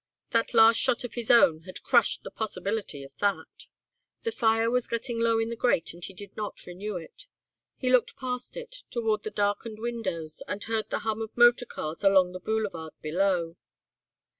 That 0.31 0.55
last 0.55 0.77
shot 0.79 1.03
of 1.03 1.13
his 1.13 1.29
own 1.29 1.61
had 1.65 1.83
crushed 1.83 2.23
the 2.23 2.31
possibility 2.31 3.03
of 3.03 3.15
that. 3.19 3.67
The 4.23 4.31
fire 4.31 4.71
was 4.71 4.87
getting 4.87 5.19
low 5.21 5.37
in 5.37 5.49
the 5.49 5.55
grate 5.55 5.93
and 5.93 6.03
he 6.03 6.15
did 6.15 6.35
not 6.35 6.65
renew 6.65 6.95
it. 6.97 7.27
He 7.77 7.91
looked 7.91 8.17
past 8.17 8.57
it 8.57 8.77
toward 8.89 9.21
the 9.21 9.29
darkened 9.29 9.77
windows 9.79 10.41
and 10.47 10.63
heard 10.63 10.89
the 10.89 10.99
hum 11.05 11.21
of 11.21 11.37
motor 11.37 11.67
cars 11.67 12.03
along 12.03 12.31
the 12.31 12.39
boulevard 12.39 12.93
below. 13.03 13.57